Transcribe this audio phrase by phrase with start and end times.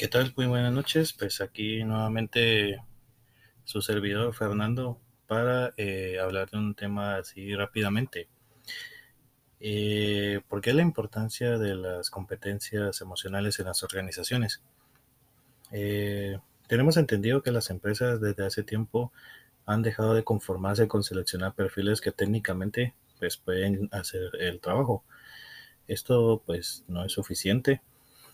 [0.00, 0.32] ¿Qué tal?
[0.34, 1.12] Muy buenas noches.
[1.12, 2.82] Pues aquí nuevamente
[3.64, 8.26] su servidor Fernando para eh, hablar de un tema así rápidamente.
[9.60, 14.62] Eh, ¿Por qué la importancia de las competencias emocionales en las organizaciones?
[15.70, 19.12] Eh, tenemos entendido que las empresas desde hace tiempo
[19.66, 25.04] han dejado de conformarse con seleccionar perfiles que técnicamente pues, pueden hacer el trabajo.
[25.88, 27.82] Esto pues no es suficiente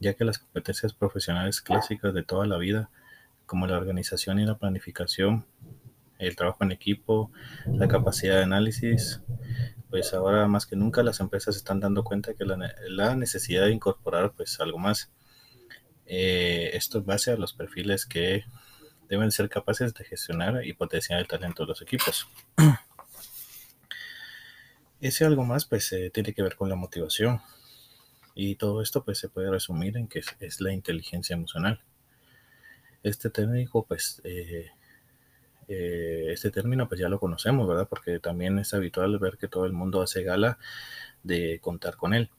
[0.00, 2.90] ya que las competencias profesionales clásicas de toda la vida,
[3.46, 5.46] como la organización y la planificación,
[6.18, 7.30] el trabajo en equipo,
[7.66, 9.22] la capacidad de análisis,
[9.90, 14.32] pues ahora más que nunca las empresas están dando cuenta que la, necesidad de incorporar
[14.32, 15.10] pues algo más.
[16.06, 18.44] Eh, esto es base a los perfiles que
[19.08, 22.26] deben ser capaces de gestionar y potenciar el talento de los equipos.
[25.00, 27.40] Ese algo más pues eh, tiene que ver con la motivación,
[28.40, 31.82] y todo esto pues se puede resumir en que es, la inteligencia emocional.
[33.02, 34.70] Este término pues eh,
[35.66, 37.88] eh, este término pues ya lo conocemos, ¿verdad?
[37.88, 40.56] Porque también es habitual ver que todo el mundo hace gala
[41.24, 42.30] de contar con él.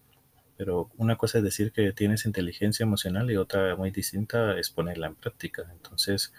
[0.55, 5.08] Pero una cosa es decir que tienes inteligencia emocional y otra muy distinta es ponerla
[5.08, 5.67] en práctica.
[5.73, 6.33] Entonces,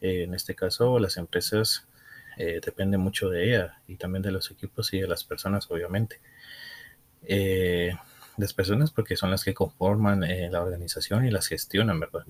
[0.00, 1.86] eh, en este caso, las empresas
[2.36, 6.20] dependen mucho de ella y también de los equipos y de las personas, obviamente
[8.36, 12.24] las personas porque son las que conforman eh, la organización y las gestionan, ¿verdad?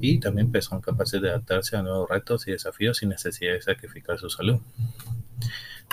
[0.00, 3.62] Y también pues, son capaces de adaptarse a nuevos retos y desafíos sin necesidad de
[3.62, 4.60] sacrificar su salud.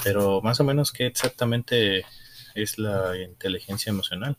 [0.04, 2.06] Pero más o menos, ¿qué exactamente
[2.56, 4.38] es la inteligencia emocional?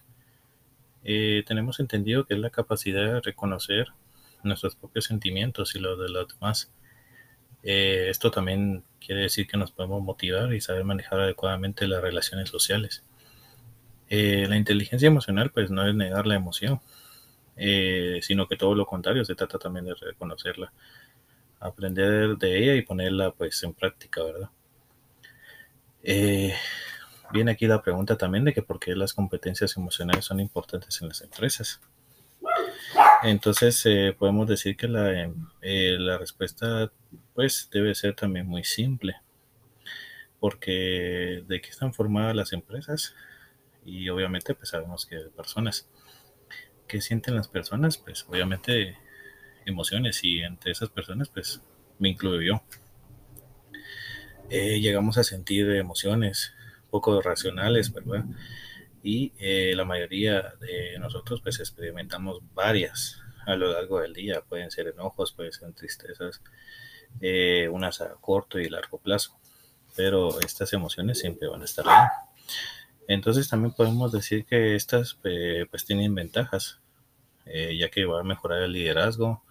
[1.05, 3.89] Eh, tenemos entendido que es la capacidad de reconocer
[4.43, 6.71] nuestros propios sentimientos y los de los demás.
[7.63, 12.51] Eh, esto también quiere decir que nos podemos motivar y saber manejar adecuadamente las relaciones
[12.51, 13.05] sociales.
[14.11, 16.81] Eh, la inteligencia emocional pues no es negar la emoción,
[17.57, 20.73] eh, sino que todo lo contrario, se trata también de reconocerla,
[21.61, 24.51] aprender de ella y ponerla pues en práctica, ¿verdad?
[26.03, 26.55] Eh,
[27.33, 31.09] viene aquí la pregunta también de que por qué las competencias emocionales son importantes en
[31.09, 31.81] las empresas.
[33.23, 33.85] Entonces
[34.17, 36.91] podemos decir que la, la respuesta
[37.35, 39.17] pues debe ser también muy simple,
[40.39, 43.15] porque ¿de qué están formadas las empresas?
[43.89, 45.89] Y obviamente pues sabemos que personas.
[46.87, 47.99] que sienten las personas?
[47.99, 48.97] Pues obviamente
[49.67, 51.61] emociones y entre esas personas pues
[51.99, 52.63] me incluyo yo.
[54.51, 56.55] Eh, llegamos a sentir emociones
[56.91, 58.25] poco racionales, ¿verdad?
[59.03, 64.43] Y eh, la mayoría de nosotros pues experimentamos varias a lo largo del día.
[64.43, 66.43] Pueden ser enojos, pueden ser tristezas,
[67.21, 69.39] eh, unas a corto y largo plazo.
[69.97, 72.09] Pero estas emociones siempre van a estar ahí.
[73.09, 76.79] Entonces también podemos decir que estas eh, pues tienen ventajas,
[77.47, 79.43] eh, ya que va a mejorar el liderazgo,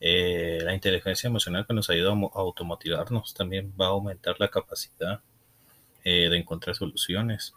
[0.00, 5.22] eh, la inteligencia emocional que nos ayuda a automotivarnos, también va a aumentar la capacidad
[6.04, 7.54] de encontrar soluciones.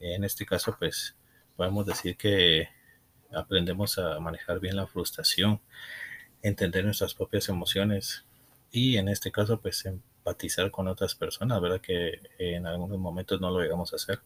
[0.00, 1.16] En este caso pues
[1.56, 2.68] podemos decir que
[3.32, 5.60] aprendemos a manejar bien la frustración,
[6.42, 8.24] entender nuestras propias emociones
[8.72, 9.84] y en este caso pues
[10.24, 11.80] empatizar con otras personas, ¿verdad?
[11.80, 14.20] Que en algunos momentos no lo llegamos a hacer.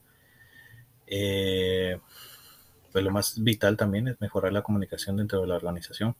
[1.07, 1.99] Eh,
[2.93, 6.17] pues lo más vital también es mejorar la comunicación dentro de la organización.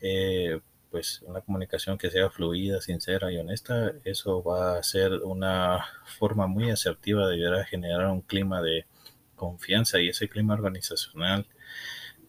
[0.00, 0.60] Eh,
[0.90, 5.84] pues una comunicación que sea fluida, sincera y honesta, eso va a ser una
[6.18, 8.86] forma muy asertiva de ayudar a generar un clima de
[9.36, 11.46] confianza y ese clima organizacional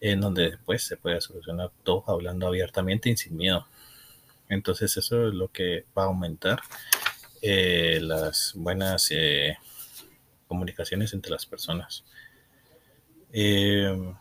[0.00, 3.66] en donde después se puede solucionar todo hablando abiertamente y sin miedo.
[4.50, 6.60] Entonces eso es lo que va a aumentar
[7.40, 9.56] eh, las buenas eh,
[10.48, 12.04] comunicaciones entre las personas.
[13.32, 14.12] Eh,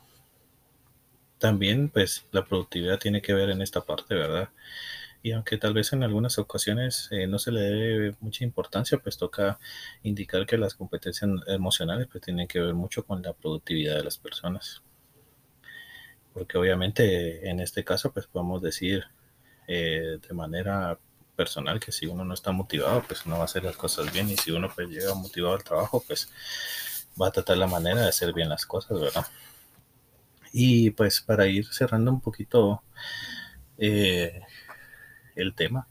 [1.39, 4.49] también pues la productividad tiene que ver en esta parte, ¿verdad?
[5.23, 9.59] Y aunque tal vez en algunas ocasiones no se le dé mucha importancia, pues toca
[10.03, 14.17] indicar que las competencias emocionales pues tienen que ver mucho con la productividad de las
[14.17, 14.83] personas.
[16.33, 19.05] Porque obviamente en este caso pues podemos decir
[19.71, 20.97] eh, de manera
[21.35, 24.27] personal que si uno no está motivado, pues no va a hacer las cosas bien
[24.29, 26.27] y si uno pues llega motivado al trabajo, pues
[27.21, 29.25] va a tratar la manera de hacer bien las cosas, ¿verdad?
[30.51, 32.81] Y pues para ir cerrando un poquito
[33.77, 34.41] eh,
[35.35, 35.87] el tema,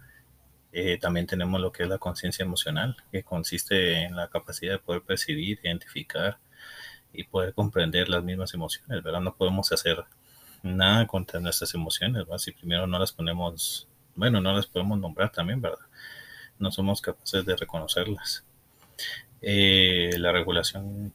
[0.72, 4.78] eh, también tenemos lo que es la conciencia emocional, que consiste en la capacidad de
[4.80, 6.38] poder percibir, identificar
[7.12, 9.20] y poder comprender las mismas emociones, ¿verdad?
[9.20, 10.04] No podemos hacer
[10.62, 12.38] nada contra nuestras emociones, ¿verdad?
[12.38, 15.87] Si primero no las ponemos, bueno, no las podemos nombrar también, ¿verdad?
[16.58, 18.44] No somos capaces de reconocerlas.
[19.40, 21.14] Eh, la regulación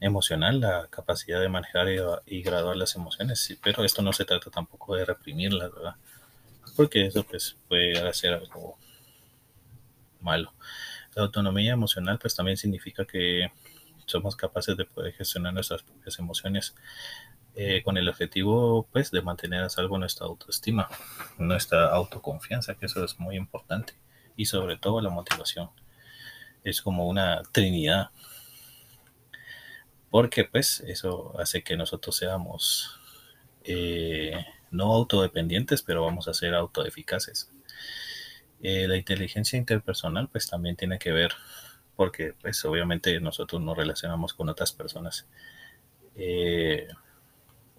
[0.00, 1.88] emocional, la capacidad de manejar
[2.26, 5.96] y, graduar las emociones, pero esto no se trata tampoco de reprimirlas, ¿verdad?
[6.76, 8.78] Porque eso pues puede ser algo
[10.20, 10.52] malo.
[11.14, 13.50] La autonomía emocional pues también significa que
[14.06, 16.74] somos capaces de poder gestionar nuestras propias emociones
[17.60, 20.88] eh, con el objetivo pues de mantener a salvo nuestra autoestima,
[21.38, 23.94] nuestra autoconfianza, que eso es muy importante
[24.36, 25.68] y sobre todo la motivación.
[26.62, 28.10] Es como una trinidad
[30.08, 33.00] porque pues eso hace que nosotros seamos
[33.64, 37.50] eh, no autodependientes, pero vamos a ser autoeficaces.
[38.62, 41.32] Eh, la inteligencia interpersonal pues también tiene que ver,
[41.96, 45.26] porque pues obviamente nosotros nos relacionamos con otras personas.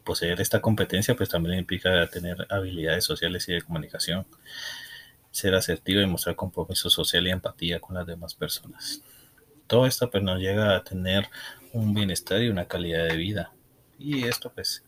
[0.10, 4.26] Poseer esta competencia pues también implica tener habilidades sociales y de comunicación,
[5.30, 9.04] ser asertivo y mostrar compromiso social y empatía con las demás personas.
[9.68, 11.30] Todo esto pues nos llega a tener
[11.74, 13.54] un bienestar y una calidad de vida.
[14.00, 14.84] Y esto pues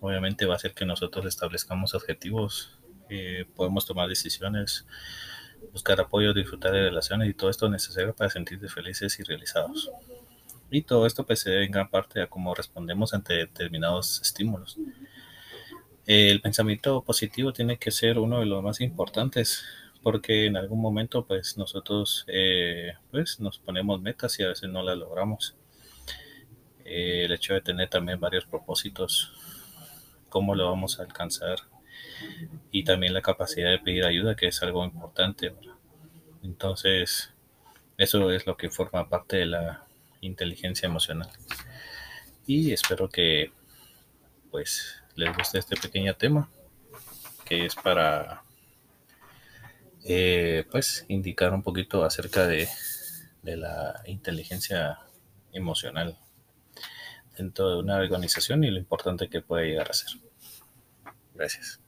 [0.00, 2.78] obviamente va a hacer que nosotros establezcamos objetivos,
[3.08, 4.86] eh, podemos tomar decisiones,
[5.72, 9.90] buscar apoyo, disfrutar de relaciones y todo esto es necesario para sentirse felices y realizados.
[10.70, 14.78] Y todo esto pues se debe en gran parte a cómo respondemos ante determinados estímulos.
[16.06, 19.64] El pensamiento positivo tiene que ser uno de los más importantes
[20.02, 24.82] porque en algún momento pues nosotros eh, pues nos ponemos metas y a veces no
[24.82, 25.54] las logramos.
[26.84, 29.32] Eh, el hecho de tener también varios propósitos,
[30.28, 31.58] cómo lo vamos a alcanzar
[32.70, 35.54] y también la capacidad de pedir ayuda, que es algo importante.
[36.42, 37.34] Entonces,
[37.98, 39.87] eso es lo que forma parte de la
[40.20, 41.30] inteligencia emocional.
[42.46, 43.52] Y espero que
[44.50, 46.48] pues les guste este pequeño tema,
[47.44, 48.42] que es para
[50.04, 52.68] eh, pues indicar un poquito acerca de,
[53.42, 54.98] de la inteligencia
[55.52, 56.18] emocional
[57.36, 60.10] dentro de una organización y lo importante que puede llegar a ser.
[61.34, 61.80] Gracias.